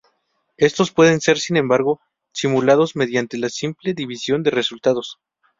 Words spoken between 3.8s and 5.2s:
división de resultados.